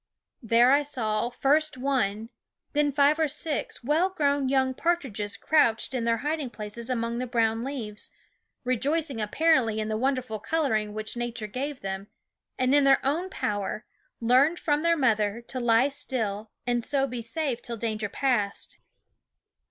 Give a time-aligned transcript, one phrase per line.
[0.41, 2.29] There I saw, first one,
[2.73, 6.89] then five or six THE WOODS well grown young partridges crouched in their hiding places
[6.89, 8.09] among the brown leaves,
[8.63, 12.07] rejoicing apparently in the wonderful color ing which Nature gave them,
[12.57, 13.85] and in their own power,
[14.19, 18.79] learned from their mother, to lie .^^^^ still and so be safe till danger passed.